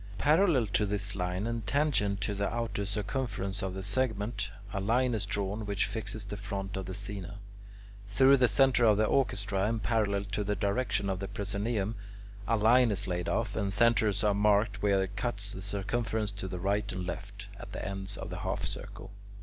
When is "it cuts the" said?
15.03-15.61